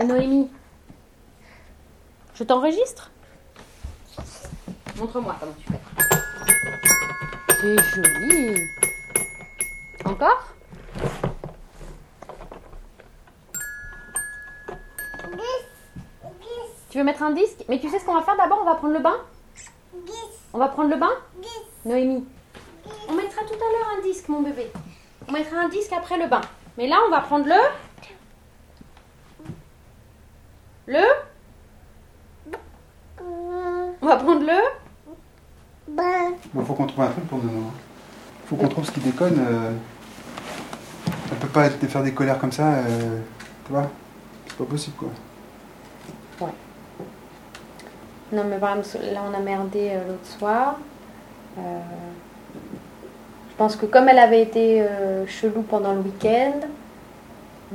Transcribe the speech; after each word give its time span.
Et 0.00 0.04
Noémie. 0.04 0.48
Je 2.34 2.44
t'enregistre? 2.44 3.10
Montre-moi 4.96 5.34
comment 5.40 5.54
tu 5.58 5.66
fais. 5.66 5.80
C'est 7.60 7.76
joli. 7.94 8.54
Encore? 10.04 10.54
Tu 16.90 16.98
veux 16.98 17.04
mettre 17.04 17.22
un 17.22 17.32
disque? 17.32 17.64
Mais 17.68 17.80
tu 17.80 17.88
sais 17.90 17.98
ce 17.98 18.04
qu'on 18.04 18.14
va 18.14 18.22
faire 18.22 18.36
d'abord? 18.36 18.60
On 18.62 18.64
va 18.64 18.76
prendre 18.76 18.94
le 18.94 19.00
bain? 19.00 19.16
On 20.52 20.58
va 20.58 20.68
prendre 20.68 20.90
le 20.90 20.96
bain? 20.96 21.10
Noémie. 21.84 22.24
On 23.08 23.14
mettra 23.14 23.42
tout 23.42 23.54
à 23.54 23.56
l'heure 23.56 23.98
un 23.98 24.02
disque, 24.02 24.28
mon 24.28 24.42
bébé. 24.42 24.70
On 25.28 25.32
mettra 25.32 25.58
un 25.58 25.68
disque 25.68 25.92
après 25.92 26.18
le 26.18 26.28
bain. 26.28 26.40
Mais 26.76 26.86
là, 26.86 26.98
on 27.06 27.10
va 27.10 27.20
prendre 27.20 27.46
le. 27.46 27.54
Le 27.54 27.87
On 34.08 34.12
va 34.12 34.16
prendre 34.16 34.40
le. 34.40 35.94
Bon, 36.54 36.64
faut 36.64 36.72
qu'on 36.72 36.86
trouve 36.86 37.04
un 37.04 37.08
truc 37.08 37.28
pour 37.28 37.38
nous. 37.44 37.50
hein. 37.60 37.70
Faut 38.46 38.56
qu'on 38.56 38.68
trouve 38.68 38.86
ce 38.86 38.90
qui 38.90 39.00
déconne. 39.00 39.36
euh. 39.38 39.72
Elle 41.30 41.36
peut 41.36 41.48
pas 41.48 41.66
être- 41.66 41.86
faire 41.86 42.02
des 42.02 42.14
colères 42.14 42.38
comme 42.38 42.50
ça, 42.52 42.68
euh, 42.68 43.18
tu 43.66 43.72
vois 43.72 43.90
C'est 44.46 44.56
pas 44.56 44.64
possible 44.64 44.96
quoi. 44.96 45.08
Non, 48.32 48.44
mais 48.48 48.56
par 48.56 48.78
exemple, 48.78 49.04
là, 49.12 49.20
on 49.30 49.34
a 49.34 49.40
merdé 49.40 49.90
euh, 49.92 50.08
l'autre 50.08 50.26
soir. 50.38 50.76
Euh, 51.58 51.60
je 53.50 53.56
pense 53.58 53.76
que 53.76 53.84
comme 53.84 54.08
elle 54.08 54.18
avait 54.18 54.40
été 54.42 54.80
euh, 54.82 55.26
chelou 55.26 55.60
pendant 55.62 55.92
le 55.92 56.00
week-end, 56.00 56.60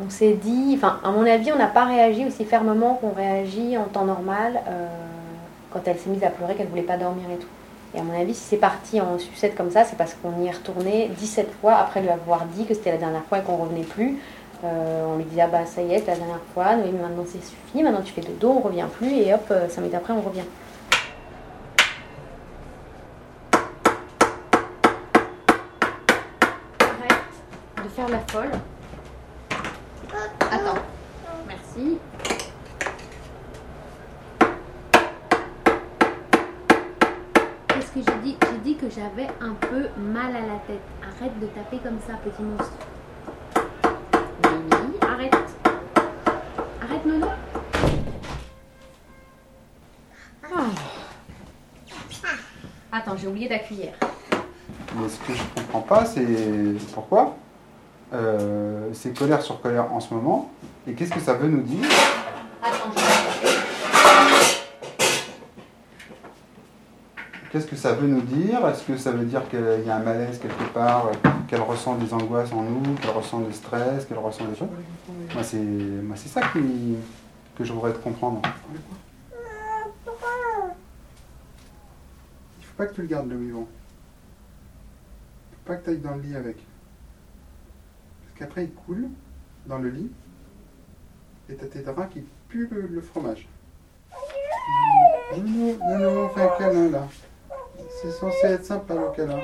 on 0.03 0.09
s'est 0.09 0.33
dit, 0.33 0.73
enfin, 0.77 0.99
à 1.03 1.11
mon 1.11 1.25
avis, 1.27 1.51
on 1.51 1.57
n'a 1.57 1.67
pas 1.67 1.85
réagi 1.85 2.25
aussi 2.25 2.43
fermement 2.45 2.95
qu'on 2.95 3.13
réagit 3.13 3.77
en 3.77 3.83
temps 3.85 4.05
normal 4.05 4.61
euh, 4.67 4.87
quand 5.73 5.81
elle 5.85 5.97
s'est 5.97 6.09
mise 6.09 6.23
à 6.23 6.29
pleurer, 6.29 6.55
qu'elle 6.55 6.67
voulait 6.67 6.83
pas 6.83 6.97
dormir 6.97 7.25
et 7.31 7.37
tout. 7.37 7.47
Et 7.95 7.99
à 7.99 8.03
mon 8.03 8.19
avis, 8.19 8.33
si 8.33 8.41
c'est 8.41 8.57
parti 8.57 8.99
en 9.01 9.19
sucette 9.19 9.55
comme 9.55 9.69
ça, 9.69 9.83
c'est 9.83 9.97
parce 9.97 10.15
qu'on 10.15 10.41
y 10.41 10.47
est 10.47 10.51
retourné 10.51 11.11
17 11.19 11.51
fois 11.61 11.75
après 11.75 12.01
lui 12.01 12.09
avoir 12.09 12.45
dit 12.45 12.65
que 12.65 12.73
c'était 12.73 12.91
la 12.91 12.97
dernière 12.97 13.23
fois 13.25 13.39
et 13.39 13.41
qu'on 13.41 13.57
revenait 13.57 13.83
plus. 13.83 14.19
Euh, 14.63 15.05
on 15.07 15.17
lui 15.17 15.25
disait, 15.25 15.41
ah 15.41 15.47
bah 15.47 15.65
ça 15.65 15.81
y 15.81 15.93
est, 15.93 16.07
la 16.07 16.15
dernière 16.15 16.39
fois, 16.53 16.75
Noémie, 16.75 16.97
maintenant 16.97 17.25
c'est 17.27 17.43
suffit, 17.43 17.83
maintenant 17.83 18.01
tu 18.01 18.13
fais 18.13 18.21
dodo, 18.21 18.49
on 18.49 18.59
revient 18.61 18.85
plus, 18.97 19.11
et 19.11 19.33
hop, 19.33 19.45
euh, 19.51 19.67
5 19.67 19.81
minutes 19.81 19.95
après, 19.95 20.13
on 20.13 20.21
revient. 20.21 20.43
Arrête 26.79 27.83
de 27.83 27.89
faire 27.89 28.07
la 28.07 28.19
folle. 28.19 28.51
Attends. 30.39 30.81
Merci. 31.47 31.99
Que 37.93 37.99
j'ai 37.99 38.19
dit 38.23 38.37
J'ai 38.41 38.57
dit 38.59 38.75
que 38.75 38.89
j'avais 38.89 39.27
un 39.39 39.53
peu 39.53 39.87
mal 39.97 40.35
à 40.35 40.41
la 40.41 40.59
tête. 40.67 40.81
Arrête 41.01 41.39
de 41.39 41.45
taper 41.47 41.77
comme 41.77 41.99
ça, 41.99 42.13
petit 42.23 42.41
monstre. 42.41 42.73
Mimi, 44.43 44.97
arrête. 45.01 45.35
Arrête, 46.81 47.05
Nono. 47.05 47.27
Ah. 50.43 50.65
Attends, 52.91 53.17
j'ai 53.17 53.27
oublié 53.27 53.47
ta 53.47 53.59
cuillère. 53.59 53.95
Mais 54.95 55.09
ce 55.09 55.19
que 55.19 55.33
je 55.33 55.43
comprends 55.55 55.81
pas, 55.81 56.05
c'est 56.05 56.25
pourquoi 56.93 57.35
euh, 58.13 58.89
c'est 58.93 59.17
colère 59.17 59.41
sur 59.41 59.61
colère 59.61 59.91
en 59.91 59.99
ce 59.99 60.13
moment. 60.13 60.51
Et 60.87 60.93
qu'est-ce 60.93 61.11
que 61.11 61.19
ça 61.19 61.33
veut 61.33 61.47
nous 61.47 61.61
dire? 61.61 61.87
Qu'est-ce 67.53 67.67
que 67.67 67.75
ça 67.75 67.93
veut 67.93 68.07
nous 68.07 68.21
dire? 68.21 68.65
Est-ce 68.65 68.81
que 68.83 68.97
ça 68.97 69.11
veut 69.11 69.25
dire 69.25 69.47
qu'il 69.47 69.83
y 69.85 69.89
a 69.91 69.97
un 69.97 69.99
malaise 69.99 70.39
quelque 70.39 70.73
part, 70.73 71.11
qu'elle 71.47 71.61
ressent 71.61 71.95
des 71.97 72.11
angoisses 72.11 72.51
en 72.51 72.63
nous, 72.63 72.95
qu'elle 72.95 73.11
ressent 73.11 73.41
du 73.41 73.53
stress, 73.53 74.07
qu'elle 74.07 74.17
ressent 74.17 74.45
des 74.45 74.55
choses? 74.55 74.69
Moi, 75.35 75.43
c'est 75.43 75.59
moi, 75.59 76.15
c'est 76.15 76.29
ça 76.29 76.41
que 76.41 76.59
je 77.63 77.71
voudrais 77.71 77.93
te 77.93 77.99
comprendre. 77.99 78.41
Il 82.59 82.65
faut 82.65 82.75
pas 82.75 82.87
que 82.87 82.95
tu 82.95 83.03
le 83.03 83.07
gardes 83.07 83.29
le 83.29 83.37
vivant. 83.37 83.67
Il 85.51 85.55
faut 85.57 85.63
pas 85.65 85.75
que 85.75 85.83
tu 85.83 85.91
ailles 85.91 85.99
dans 85.99 86.15
le 86.15 86.21
lit 86.23 86.35
avec. 86.35 86.57
Parce 86.57 88.39
qu'après, 88.39 88.63
il 88.63 88.71
coule 88.71 89.09
dans 89.67 89.77
le 89.77 89.89
lit 89.91 90.09
et 91.49 91.53
t'as 91.53 91.67
tes 91.67 91.81
draps 91.81 92.11
qui 92.13 92.23
puent 92.49 92.67
le, 92.71 92.99
fromage. 92.99 93.47
Non, 95.37 95.43
non, 95.43 96.31
non, 96.73 96.91
là. 96.91 97.07
C'est 98.03 98.11
censé 98.11 98.47
être 98.47 98.65
sympa 98.65 98.95
le 98.95 99.11
câlin. 99.15 99.39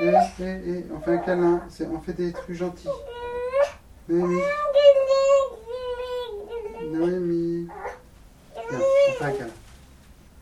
Eh, 0.00 0.84
on 0.92 1.00
fait 1.00 1.12
un 1.12 1.18
câlin. 1.18 1.62
On 1.92 2.00
fait 2.00 2.12
des 2.12 2.32
trucs 2.32 2.56
gentils. 2.56 2.88
Noémie, 4.08 4.40
Noémie. 6.90 7.68
Viens, 8.68 8.80
un 9.20 9.30
câlin. 9.30 9.52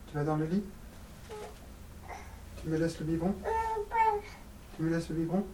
Tu 0.09 0.17
vas 0.17 0.23
dans 0.23 0.35
le 0.35 0.45
lit? 0.45 0.63
Tu 2.59 2.69
me 2.69 2.77
laisses 2.77 2.99
le 2.99 3.05
biberon? 3.05 3.35
Tu 4.75 4.81
me 4.81 4.95
laisses 4.95 5.09
le 5.09 5.15
biberon? 5.15 5.45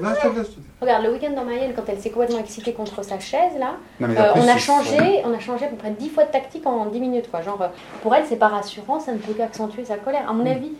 Là, 0.00 0.14
je 0.14 0.20
te 0.28 0.34
laisse. 0.34 0.36
je 0.36 0.52
te 0.52 0.56
laisse. 0.56 0.56
Regarde, 0.80 1.04
le 1.04 1.12
week-end 1.12 1.30
dans 1.36 1.44
Mayenne, 1.44 1.72
quand 1.76 1.82
elle 1.88 1.98
s'est 2.00 2.10
complètement 2.10 2.38
excitée 2.38 2.72
contre 2.72 3.04
sa 3.04 3.18
chaise, 3.18 3.52
là, 3.58 3.74
Non, 4.00 4.08
euh, 4.08 4.18
après, 4.18 4.40
on, 4.40 4.48
a 4.48 4.56
changé, 4.56 5.22
on 5.24 5.32
a 5.34 5.38
changé 5.38 5.66
à 5.66 5.68
peu 5.68 5.76
près 5.76 5.90
10 5.90 6.08
fois 6.08 6.24
de 6.24 6.30
tactique 6.30 6.66
en 6.66 6.86
10 6.86 7.00
minutes. 7.00 7.30
Quoi. 7.30 7.42
Genre, 7.42 7.60
euh, 7.60 7.68
pour 8.02 8.14
elle, 8.14 8.24
c'est 8.26 8.36
pas 8.36 8.48
rassurant, 8.48 8.98
ça 9.00 9.12
ne 9.12 9.18
peut 9.18 9.32
qu'accentuer 9.34 9.84
sa 9.84 9.96
colère. 9.96 10.28
À 10.28 10.32
mon 10.32 10.44
Mm. 10.44 10.48
avis, 10.48 10.72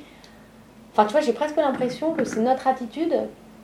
enfin, 0.93 1.05
tu 1.05 1.13
vois, 1.13 1.21
j'ai 1.21 1.33
presque 1.33 1.57
l'impression 1.57 2.13
que 2.13 2.25
c'est 2.25 2.41
notre 2.41 2.67
attitude 2.67 3.15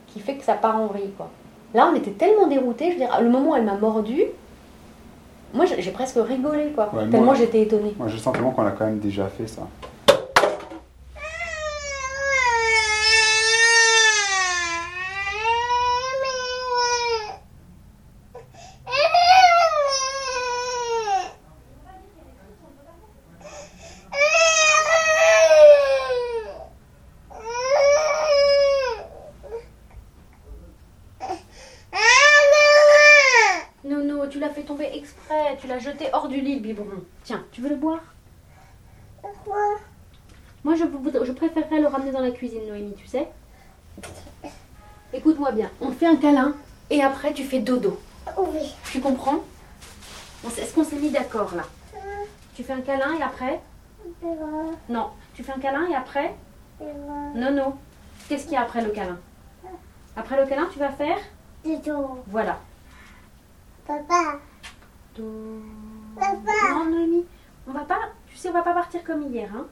qui 0.09 0.21
fait 0.21 0.35
que 0.37 0.45
ça 0.45 0.55
part 0.55 0.77
en 0.77 0.87
vrille. 0.87 1.13
Quoi. 1.17 1.29
Là, 1.75 1.89
on 1.93 1.97
était 1.97 2.13
tellement 2.13 2.47
déroutés. 2.47 2.87
Je 2.89 2.93
veux 2.93 2.99
dire, 3.07 3.21
le 3.21 3.29
moment 3.29 3.51
où 3.51 3.57
elle 3.57 3.65
m'a 3.65 3.75
mordu, 3.75 4.23
moi, 5.55 5.65
j'ai 5.65 5.91
presque 5.93 6.17
rigolé, 6.19 6.73
quoi. 6.75 6.91
Ouais, 6.95 7.09
tellement 7.09 7.35
j'étais 7.35 7.63
étonnée. 7.63 7.95
Moi, 7.99 8.09
j'ai 8.09 8.17
le 8.17 8.21
sentiment 8.23 8.51
qu'on 8.51 8.67
a 8.67 8.71
quand 8.71 8.85
même 8.85 8.99
déjà 8.99 9.27
fait 9.29 9.47
ça. 9.47 9.63
Non, 33.85 34.05
non, 34.05 34.29
tu 34.29 34.39
l'as 34.41 34.49
fait 34.51 34.63
tomber 34.63 34.91
exprès. 34.93 35.57
Tu 35.61 35.67
l'as 35.69 35.79
jeté 35.79 36.07
hors 36.13 36.29
du 36.29 36.41
lit, 36.41 36.57
le 36.57 36.58
biberon. 36.69 37.03
Tiens, 37.25 37.45
tu 37.53 37.61
veux 37.61 37.71
le 37.71 37.77
boire? 37.77 38.01
Moi, 40.65 40.75
je, 40.75 41.33
préférerais 41.33 41.81
le 41.81 41.87
ramener 41.87 42.11
dans 42.11 42.21
la 42.21 42.31
cuisine, 42.31 42.67
Noémie, 42.69 42.95
tu 42.95 43.07
sais 43.07 43.29
Écoute-moi 45.13 45.53
bien. 45.53 45.71
On 45.81 45.91
fait 45.91 46.07
un 46.07 46.17
câlin 46.17 46.55
et 46.91 47.03
après, 47.03 47.33
tu 47.33 47.45
fais 47.45 47.61
dodo. 47.61 47.99
Oui. 48.37 48.75
Tu 48.91 49.01
comprends? 49.01 49.41
Est-ce 50.45 50.75
qu'on 50.75 50.85
s'est 50.85 50.97
mis 50.97 51.11
d'accord, 51.11 51.55
là? 51.55 51.65
Tu 52.55 52.63
fais 52.63 52.73
un 52.73 52.81
câlin 52.81 53.17
et 53.19 53.23
après? 53.23 53.61
Non. 54.89 55.11
Tu 55.35 55.43
fais 55.43 55.53
un 55.53 55.61
câlin 55.61 55.87
et 55.89 55.95
après? 55.95 56.35
Non, 57.35 57.51
non. 57.51 57.75
Qu'est-ce 58.29 58.45
qu'il 58.45 58.53
y 58.53 58.57
a 58.57 58.63
après 58.63 58.83
le 58.83 58.91
câlin? 58.91 59.19
Après 60.17 60.41
le 60.41 60.47
câlin, 60.47 60.69
tu 60.73 60.79
vas 60.79 60.91
faire? 60.91 61.19
Dodo. 61.65 62.23
Voilà. 62.27 62.59
Papa. 63.87 64.41
Do... 65.17 65.63
Papa. 66.19 66.75
Non, 66.75 66.85
Noémie, 66.87 67.25
on 67.67 67.73
va 67.73 67.81
pas, 67.85 67.99
tu 68.27 68.37
sais, 68.37 68.49
on 68.49 68.53
va 68.53 68.63
pas 68.63 68.75
partir 68.75 69.03
comme 69.05 69.23
hier. 69.23 69.51
Hein. 69.55 69.67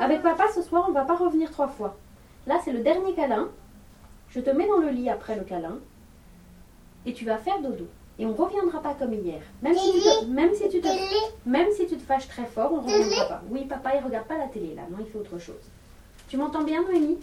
Avec 0.00 0.22
papa 0.22 0.44
ce 0.54 0.62
soir, 0.62 0.84
on 0.88 0.92
va 0.92 1.04
pas 1.04 1.16
revenir 1.16 1.50
trois 1.50 1.68
fois. 1.68 1.96
Là, 2.46 2.60
c'est 2.64 2.72
le 2.72 2.80
dernier 2.80 3.14
câlin. 3.14 3.48
Je 4.30 4.40
te 4.40 4.50
mets 4.50 4.66
dans 4.66 4.78
le 4.78 4.88
lit 4.90 5.08
après 5.08 5.36
le 5.36 5.44
câlin. 5.44 5.78
Et 7.06 7.12
tu 7.14 7.24
vas 7.24 7.38
faire 7.38 7.60
dodo. 7.60 7.86
Et 8.18 8.26
on 8.26 8.32
reviendra 8.34 8.82
pas 8.82 8.94
comme 8.94 9.14
hier. 9.14 9.40
Même 9.62 9.76
si 9.76 9.92
tu 9.92 10.00
te, 10.00 10.24
même 10.26 10.52
si 10.54 10.68
tu 10.68 10.80
te, 10.80 10.88
Télé. 10.88 10.98
même 11.46 11.68
si 11.70 11.86
tu 11.86 11.96
te 11.96 12.02
fâches 12.02 12.26
très 12.28 12.44
fort, 12.46 12.72
on 12.72 12.80
reviendra 12.80 13.28
pas. 13.28 13.42
Oui, 13.50 13.64
papa, 13.64 13.92
il 13.96 14.04
regarde 14.04 14.26
pas 14.26 14.36
la 14.36 14.48
télé 14.48 14.74
là. 14.74 14.82
Non, 14.90 14.98
il 15.00 15.06
fait 15.06 15.18
autre 15.18 15.38
chose. 15.38 15.70
Tu 16.28 16.36
m'entends 16.36 16.64
bien, 16.64 16.82
Noémie? 16.82 17.18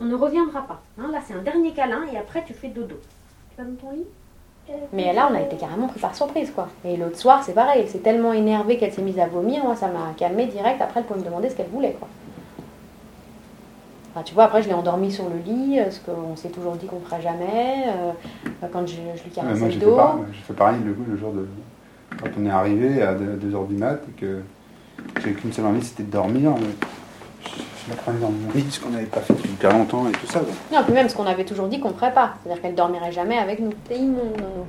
On 0.00 0.04
ne 0.04 0.14
reviendra 0.14 0.62
pas. 0.62 0.82
hein. 0.98 1.08
Là, 1.10 1.20
c'est 1.26 1.34
un 1.34 1.42
dernier 1.42 1.72
câlin 1.72 2.04
et 2.12 2.16
après, 2.16 2.44
tu 2.44 2.54
fais 2.54 2.68
dodo. 2.68 2.96
Tu 3.50 3.56
vas 3.56 3.64
dans 3.68 3.76
ton 3.76 3.90
lit? 3.92 4.06
Mais 4.92 5.12
là, 5.12 5.28
on 5.30 5.34
a 5.34 5.40
été 5.40 5.56
carrément 5.56 5.86
pris 5.86 6.00
par 6.00 6.14
surprise, 6.14 6.50
quoi. 6.50 6.68
Et 6.84 6.96
l'autre 6.96 7.16
soir, 7.18 7.42
c'est 7.44 7.52
pareil. 7.54 7.82
Elle 7.82 7.88
s'est 7.88 7.98
tellement 7.98 8.32
énervée 8.32 8.78
qu'elle 8.78 8.92
s'est 8.92 9.02
mise 9.02 9.18
à 9.18 9.26
vomir. 9.26 9.64
Moi, 9.64 9.76
ça 9.76 9.86
m'a 9.86 10.12
calmée 10.16 10.46
direct. 10.46 10.80
Après, 10.80 11.00
elle 11.00 11.06
pouvait 11.06 11.20
me 11.20 11.24
demander 11.24 11.48
ce 11.48 11.54
qu'elle 11.56 11.68
voulait, 11.68 11.92
quoi. 11.98 12.08
Enfin, 14.12 14.22
tu 14.24 14.34
vois, 14.34 14.44
après, 14.44 14.62
je 14.62 14.68
l'ai 14.68 14.74
endormi 14.74 15.12
sur 15.12 15.24
le 15.28 15.36
lit, 15.44 15.78
euh, 15.78 15.90
ce 15.90 16.00
qu'on 16.00 16.34
s'est 16.36 16.48
toujours 16.48 16.72
dit 16.76 16.86
qu'on 16.86 17.00
fera 17.00 17.20
jamais. 17.20 17.84
euh, 17.88 18.12
euh, 18.62 18.66
quand 18.72 18.86
je, 18.86 18.94
je 18.94 19.22
lui 19.24 19.30
moi, 19.36 19.68
le 19.68 19.74
dos. 19.74 19.94
pareil, 19.96 20.24
j'ai 20.32 20.42
fait 20.42 20.52
pareil 20.54 20.78
le, 20.84 20.96
le 21.12 21.16
jour 21.18 21.32
de. 21.32 21.46
Quand 22.22 22.30
on 22.40 22.46
est 22.46 22.50
arrivé 22.50 23.02
à 23.02 23.14
2h 23.14 23.66
du 23.68 23.74
mat 23.74 24.00
et 24.08 24.20
que 24.20 24.40
j'avais 25.20 25.32
qu'une 25.34 25.52
seule 25.52 25.66
envie, 25.66 25.84
c'était 25.84 26.02
de 26.04 26.10
dormir. 26.10 26.52
mais 26.58 26.86
Prenais 27.94 28.18
dans 28.18 28.30
mon 28.30 28.50
lit, 28.52 28.66
ce 28.70 28.80
qu'on 28.80 28.90
n'avait 28.90 29.06
pas 29.06 29.20
fait 29.20 29.32
depuis 29.34 29.50
hyper 29.50 29.72
longtemps 29.72 30.08
et 30.08 30.12
tout 30.12 30.26
ça. 30.26 30.40
donc. 30.40 30.48
Non, 30.72 30.82
puis 30.82 30.92
même 30.92 31.08
ce 31.08 31.14
qu'on 31.14 31.26
avait 31.26 31.44
toujours 31.44 31.68
dit 31.68 31.78
qu'on 31.78 31.94
ferait 31.94 32.12
pas. 32.12 32.34
C'est-à-dire 32.42 32.60
qu'elle 32.62 32.74
dormirait 32.74 33.12
jamais 33.12 33.38
avec 33.38 33.60
nous. 33.60 33.72
C'est 33.88 33.96
immonde, 33.96 34.36
Nono. 34.40 34.66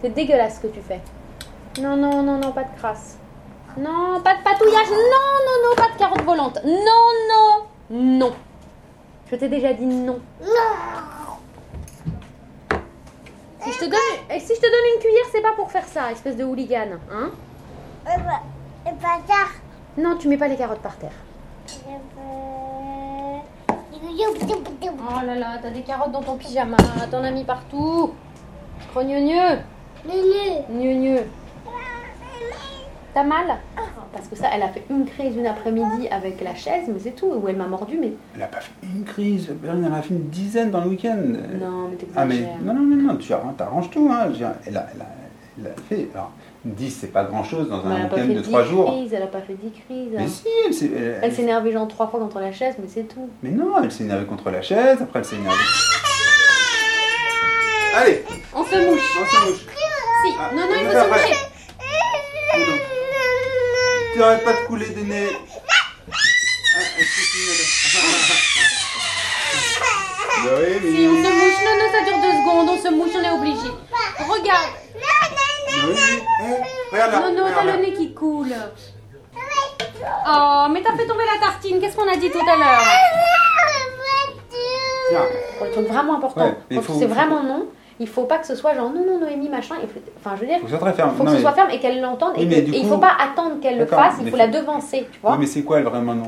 C'est 0.00 0.10
dégueulasse 0.10 0.56
ce 0.56 0.60
que 0.66 0.72
tu 0.72 0.80
fais. 0.80 1.00
Non, 1.80 1.96
non, 1.96 2.22
non, 2.22 2.38
non, 2.38 2.52
pas 2.52 2.64
de 2.64 2.76
crasse. 2.78 3.18
Non, 3.76 4.20
pas 4.24 4.34
de 4.36 4.42
patouillage. 4.42 4.90
Non, 4.90 4.96
non, 4.96 5.68
non, 5.68 5.76
pas 5.76 5.92
de 5.92 5.98
carotte 5.98 6.22
volante. 6.22 6.58
Non, 6.64 7.10
non, 7.28 7.96
non. 8.18 8.32
Je 9.30 9.36
t'ai 9.36 9.48
déjà 9.48 9.72
dit 9.74 9.86
non. 9.86 10.18
Si 13.62 13.72
je 13.72 13.78
te 13.78 13.84
donne, 13.84 14.00
et 14.34 14.40
si 14.40 14.54
je 14.54 14.60
te 14.60 14.66
donne 14.66 14.94
une 14.94 15.00
cuillère, 15.00 15.26
c'est 15.30 15.42
pas 15.42 15.52
pour 15.52 15.70
faire 15.70 15.84
ça, 15.84 16.10
espèce 16.10 16.36
de 16.36 16.44
hooligan, 16.44 16.98
hein? 17.12 17.30
Et 18.06 18.18
pas, 18.18 18.90
et 18.90 18.94
pas 18.94 19.20
ça. 19.28 19.48
Non, 19.98 20.16
tu 20.16 20.28
mets 20.28 20.38
pas 20.38 20.48
les 20.48 20.56
carottes 20.56 20.80
par 20.80 20.96
terre. 20.96 21.12
Oh 25.12 25.26
là 25.26 25.34
là, 25.34 25.58
t'as 25.60 25.70
des 25.70 25.82
carottes 25.82 26.12
dans 26.12 26.22
ton 26.22 26.36
pyjama, 26.36 26.76
t'en 27.10 27.22
as 27.22 27.30
mis 27.30 27.44
partout. 27.44 28.12
Crogneux, 28.90 29.58
Lulu. 30.06 30.94
gneu, 30.94 31.18
T'as 33.12 33.24
mal 33.24 33.56
Parce 34.12 34.28
que 34.28 34.36
ça, 34.36 34.48
elle 34.54 34.62
a 34.62 34.68
fait 34.68 34.84
une 34.88 35.04
crise 35.04 35.36
une 35.36 35.46
après-midi 35.46 36.08
avec 36.10 36.40
la 36.40 36.54
chaise, 36.54 36.84
mais 36.88 36.98
c'est 37.00 37.10
tout. 37.16 37.26
Où 37.26 37.48
elle 37.48 37.56
m'a 37.56 37.66
mordu, 37.66 37.98
mais. 38.00 38.12
Elle 38.36 38.42
a 38.42 38.46
pas 38.46 38.60
fait 38.60 38.72
une 38.84 39.04
crise, 39.04 39.52
elle 39.64 39.84
en 39.84 39.92
a 39.92 40.00
fait 40.02 40.14
une 40.14 40.28
dizaine 40.28 40.70
dans 40.70 40.82
le 40.82 40.90
week-end. 40.90 41.16
Non, 41.60 41.88
mais 41.90 41.96
Ah 42.16 42.24
mais 42.24 42.40
non, 42.62 42.74
non, 42.74 42.82
non, 42.82 43.12
non, 43.12 43.16
tu 43.16 43.32
arranges, 43.32 43.56
t'arranges 43.56 43.90
tout. 43.90 44.08
Hein. 44.10 44.28
Elle, 44.30 44.44
a, 44.44 44.56
elle, 44.66 44.76
a, 44.76 44.86
elle 45.58 45.66
a 45.66 45.74
fait. 45.88 46.08
Alors, 46.14 46.30
10, 46.64 46.90
c'est 47.00 47.06
pas 47.12 47.24
grand 47.24 47.42
chose 47.42 47.68
dans 47.70 47.84
un 47.86 48.04
week-end 48.04 48.26
de 48.26 48.40
10 48.40 48.42
3 48.42 48.64
jours. 48.64 48.92
crises, 48.92 49.12
elle 49.14 49.22
a 49.22 49.26
pas 49.28 49.40
fait 49.40 49.54
10 49.54 49.70
crises. 49.70 50.08
Mais 50.12 50.28
si, 50.28 50.44
elle 50.66 50.74
s'est. 50.74 50.90
elle- 50.94 51.20
Elle 51.22 51.32
s'est 51.34 51.42
énervée 51.42 51.72
genre 51.72 51.88
trois 51.88 52.06
fois 52.08 52.20
contre 52.20 52.38
la 52.38 52.52
chaise, 52.52 52.74
mais 52.78 52.86
c'est 52.92 53.04
tout. 53.04 53.30
Mais 53.42 53.50
non, 53.50 53.82
elle 53.82 53.90
s'est 53.90 54.04
énervée 54.04 54.26
contre 54.26 54.50
la 54.50 54.60
chaise, 54.60 54.98
après 55.00 55.20
elle 55.20 55.24
s'est 55.24 55.36
énervée. 55.36 55.56
Allez, 57.96 58.24
On 58.54 58.64
se 58.64 58.76
mouche. 58.76 59.00
on 59.20 59.26
se 59.26 59.50
mouche. 59.50 59.60
Si. 59.60 60.34
Ah, 60.38 60.50
non, 60.54 60.60
non, 60.62 60.74
il 60.78 60.86
faut 60.86 60.92
se 60.92 61.08
moucher. 61.08 61.36
Tu 64.14 64.22
arrêtes 64.22 64.44
pas 64.44 64.52
de 64.52 64.66
couler 64.66 64.86
des 64.90 65.02
nez. 65.02 65.28
Ah, 65.32 66.80
Si, 70.82 71.08
on 71.08 71.14
se 71.14 71.30
mouche. 71.30 71.60
Non, 71.64 71.74
non, 71.78 71.88
ça 71.92 72.04
dure 72.04 72.18
deux 72.20 72.36
secondes. 72.40 72.68
On 72.68 72.78
se 72.82 72.88
mouche, 72.92 73.10
on 73.16 73.22
est 73.24 73.30
obligé. 73.30 73.70
Regarde. 74.18 74.70
Oui, 75.88 76.56
regarde 76.92 77.12
là. 77.12 77.20
Non, 77.20 77.36
non, 77.36 77.44
t'as 77.54 77.64
le 77.76 77.82
nez 77.82 77.92
qui 77.92 78.12
coule. 78.12 78.48
Oh, 80.28 80.66
mais 80.72 80.82
t'as 80.82 80.96
fait 80.96 81.06
tomber 81.06 81.24
la 81.32 81.40
tartine. 81.46 81.80
Qu'est-ce 81.80 81.96
qu'on 81.96 82.08
a 82.08 82.16
dit 82.16 82.30
tout 82.30 82.38
à 82.40 82.56
l'heure 82.56 82.82
Tiens. 85.10 85.20
Pour 85.58 85.66
les 85.66 85.72
trucs 85.72 85.88
vraiment 85.88 86.16
importants. 86.16 86.44
Ouais, 86.46 86.54
mais 86.70 86.76
Quand 86.76 86.82
faut- 86.82 86.92
c'est 86.98 87.08
faut- 87.08 87.14
vraiment 87.14 87.42
non, 87.42 87.66
il 87.98 88.08
faut 88.08 88.24
pas 88.24 88.38
que 88.38 88.46
ce 88.46 88.54
soit 88.54 88.74
genre 88.74 88.90
non, 88.90 89.04
non, 89.04 89.18
Noémie, 89.20 89.48
machin. 89.48 89.74
Il 89.82 89.88
faut- 89.88 90.00
Enfin, 90.18 90.36
je 90.36 90.40
veux 90.42 90.46
dire, 90.46 90.58
Faut 90.58 90.66
que 90.66 90.70
ça 90.70 90.78
soit 90.78 90.86
très 90.86 90.96
ferme. 90.96 91.10
il 91.12 91.16
faut 91.16 91.22
que 91.24 91.26
Non, 91.28 91.32
ce 91.32 91.36
mais- 91.36 91.42
soit 91.42 91.52
ferme 91.52 91.70
et 91.70 91.80
qu'elle 91.80 92.00
l'entende. 92.00 92.32
Oui, 92.36 92.42
et, 92.44 92.46
mais 92.46 92.54
que- 92.56 92.66
du 92.66 92.72
et 92.74 92.78
il 92.78 92.82
coup- 92.84 92.90
faut 92.90 92.98
pas 92.98 93.16
attendre 93.18 93.60
qu'elle 93.60 93.78
le 93.78 93.84
D'accord, 93.84 94.04
fasse, 94.04 94.14
il 94.18 94.24
mais 94.24 94.30
faut 94.30 94.36
faut- 94.36 94.42
la 94.42 94.48
devancer, 94.48 95.08
tu 95.12 95.18
vois. 95.20 95.32
Oui, 95.32 95.36
mais 95.40 95.46
c'est 95.46 95.62
quoi 95.62 95.80
vraiment 95.80 96.14
non 96.14 96.26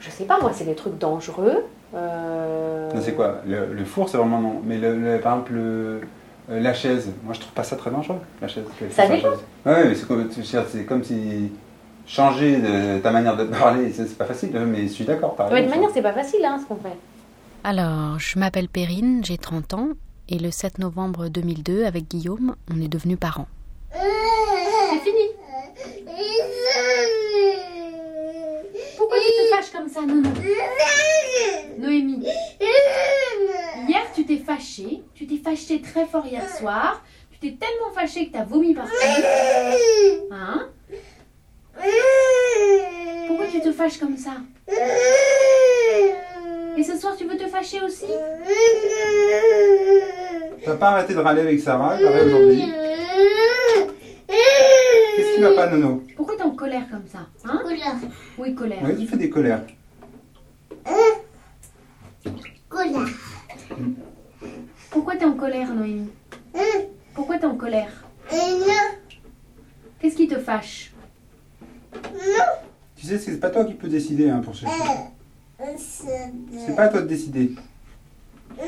Je 0.00 0.10
sais 0.10 0.24
pas, 0.24 0.38
moi, 0.40 0.50
c'est 0.54 0.64
des 0.64 0.74
trucs 0.74 0.98
dangereux. 0.98 1.64
Euh... 1.94 2.92
Non, 2.92 3.00
c'est 3.02 3.12
quoi 3.14 3.36
le, 3.46 3.72
le 3.72 3.84
four, 3.84 4.08
c'est 4.08 4.18
vraiment 4.18 4.38
non. 4.38 4.60
Mais 4.64 4.76
le, 4.76 4.94
le- 4.96 5.18
par 5.20 5.32
exemple, 5.34 5.52
le- 5.54 6.00
euh, 6.50 6.60
la 6.60 6.74
chaise, 6.74 7.10
moi 7.24 7.34
je 7.34 7.40
trouve 7.40 7.52
pas 7.52 7.64
ça 7.64 7.76
très 7.76 7.90
dangereux, 7.90 8.20
la 8.40 8.48
chaise. 8.48 8.64
Ça 8.90 9.08
dépend. 9.08 9.28
Ouais, 9.64 9.88
mais 9.88 9.94
c'est 9.94 10.06
comme, 10.86 11.02
si 11.02 11.52
changer 12.06 12.58
de 12.58 12.98
ta 13.00 13.10
manière 13.10 13.36
de 13.36 13.44
parler, 13.44 13.92
c'est 13.92 14.16
pas 14.16 14.26
facile, 14.26 14.50
mais 14.66 14.82
je 14.82 14.92
suis 14.92 15.04
d'accord. 15.04 15.34
de 15.36 15.42
raison, 15.42 15.68
manière, 15.68 15.90
c'est 15.92 16.02
pas 16.02 16.12
facile, 16.12 16.44
hein, 16.44 16.58
ce 16.62 16.66
qu'on 16.66 16.76
fait. 16.76 16.96
Alors, 17.64 18.18
je 18.20 18.38
m'appelle 18.38 18.68
Perrine, 18.68 19.24
j'ai 19.24 19.38
30 19.38 19.74
ans, 19.74 19.88
et 20.28 20.38
le 20.38 20.52
7 20.52 20.78
novembre 20.78 21.28
2002, 21.28 21.84
avec 21.84 22.08
Guillaume, 22.08 22.54
on 22.72 22.80
est 22.80 22.88
devenus 22.88 23.18
parents. 23.18 23.48
C'est 23.92 25.00
fini. 25.00 25.30
Pourquoi 28.96 29.18
tu 29.18 29.32
te 29.32 29.54
fâches 29.54 29.72
comme 29.72 29.88
ça, 29.88 30.02
non, 30.02 30.22
non 30.22 30.32
Noémie, 31.78 32.26
hier, 34.46 35.02
tu 35.14 35.26
t'es. 35.26 35.36
Tu 35.66 35.66
fâchée 35.66 35.80
très 35.80 36.06
fort 36.06 36.24
hier 36.26 36.48
soir. 36.48 37.02
Tu 37.32 37.38
t'es 37.38 37.56
tellement 37.58 37.90
fâchée 37.92 38.28
que 38.28 38.32
t'as 38.32 38.44
vomi 38.44 38.74
partout. 38.74 38.92
Hein 40.30 40.68
Pourquoi 43.26 43.46
tu 43.50 43.60
te 43.60 43.72
fâches 43.72 43.98
comme 43.98 44.16
ça 44.16 44.36
Et 46.76 46.82
ce 46.82 46.96
soir, 46.96 47.14
tu 47.16 47.24
veux 47.26 47.36
te 47.36 47.46
fâcher 47.46 47.80
aussi 47.82 48.06
T'as 50.64 50.76
pas 50.76 50.88
arrêté 50.90 51.14
de 51.14 51.18
râler 51.20 51.42
avec 51.42 51.60
Sarah, 51.60 51.96
pareil 51.98 52.26
aujourd'hui. 52.26 52.64
Qu'est-ce 54.26 55.34
qui 55.36 55.40
va 55.42 55.52
pas, 55.52 55.66
Nono 55.68 56.02
Pourquoi 56.16 56.36
t'es 56.36 56.42
en 56.42 56.50
colère 56.52 56.88
comme 56.90 57.06
ça 57.06 57.26
Hein 57.44 57.60
Couleur. 57.62 57.96
Oui, 58.38 58.54
colère. 58.54 58.78
Oui, 58.82 58.96
tu 58.98 59.06
fais 59.06 59.16
des 59.16 59.28
colères. 59.30 59.62
Couleur. 62.70 63.08
Pourquoi 65.16 65.28
t'es 65.28 65.34
en 65.34 65.38
colère, 65.38 65.74
Noémie 65.74 66.10
Pourquoi 67.14 67.38
t'es 67.38 67.46
en 67.46 67.56
colère. 67.56 68.04
Qu'est-ce 69.98 70.16
qui 70.16 70.28
te 70.28 70.38
fâche 70.38 70.92
Tu 72.96 73.06
sais, 73.06 73.18
c'est 73.18 73.40
pas 73.40 73.48
toi 73.48 73.64
qui 73.64 73.72
peux 73.72 73.88
décider 73.88 74.28
hein, 74.28 74.42
pour 74.44 74.54
ce 74.54 74.66
C'est 75.78 76.32
C'est 76.66 76.76
pas 76.76 76.82
à 76.82 76.88
toi 76.88 77.00
de 77.00 77.06
décider. 77.06 77.54
Non. 78.58 78.64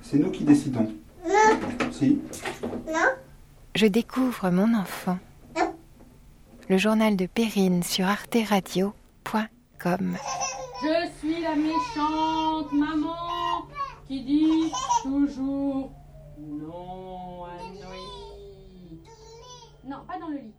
C'est 0.00 0.18
nous 0.18 0.30
qui 0.30 0.44
décidons. 0.44 0.92
Non. 1.26 1.58
Si. 1.90 2.20
Non. 2.86 3.10
Je 3.74 3.86
découvre 3.86 4.50
mon 4.50 4.78
enfant. 4.78 5.18
Le 6.68 6.78
journal 6.78 7.16
de 7.16 7.26
Perrine 7.26 7.82
sur 7.82 8.06
arteradio.com. 8.06 10.16
Je 10.82 11.08
suis 11.18 11.42
la 11.42 11.56
méchante 11.56 12.72
maman 12.72 13.33
qui 14.14 14.22
dit 14.22 14.72
toujours 15.02 15.90
non 16.38 17.44
à. 17.44 17.48
Non, 19.84 20.04
pas 20.06 20.18
dans 20.18 20.28
le 20.28 20.38
lit. 20.38 20.54